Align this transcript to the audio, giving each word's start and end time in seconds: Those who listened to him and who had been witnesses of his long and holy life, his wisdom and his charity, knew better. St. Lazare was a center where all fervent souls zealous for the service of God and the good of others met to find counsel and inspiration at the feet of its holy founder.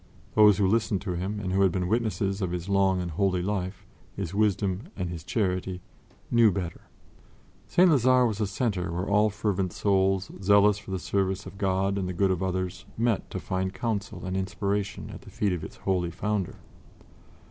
Those 0.33 0.57
who 0.57 0.65
listened 0.65 0.99
to 1.03 1.11
him 1.11 1.39
and 1.39 1.51
who 1.53 1.61
had 1.61 1.71
been 1.71 1.87
witnesses 1.87 2.41
of 2.41 2.49
his 2.49 2.67
long 2.67 2.99
and 3.01 3.11
holy 3.11 3.43
life, 3.43 3.85
his 4.15 4.33
wisdom 4.33 4.87
and 4.95 5.11
his 5.11 5.23
charity, 5.23 5.79
knew 6.31 6.51
better. 6.51 6.81
St. 7.67 7.87
Lazare 7.87 8.25
was 8.27 8.41
a 8.41 8.47
center 8.47 8.91
where 8.91 9.05
all 9.05 9.29
fervent 9.29 9.73
souls 9.73 10.31
zealous 10.41 10.79
for 10.79 10.89
the 10.89 10.97
service 10.97 11.45
of 11.45 11.59
God 11.59 11.99
and 11.99 12.09
the 12.09 12.13
good 12.13 12.31
of 12.31 12.41
others 12.41 12.85
met 12.97 13.29
to 13.29 13.39
find 13.39 13.75
counsel 13.75 14.25
and 14.25 14.35
inspiration 14.35 15.11
at 15.11 15.21
the 15.21 15.29
feet 15.29 15.53
of 15.53 15.63
its 15.63 15.75
holy 15.75 16.09
founder. 16.09 16.55